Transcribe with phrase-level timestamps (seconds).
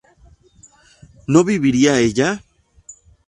[1.27, 2.43] ¿no viviría ella?